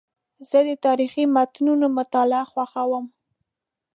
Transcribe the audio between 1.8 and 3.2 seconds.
مطالعه خوښوم.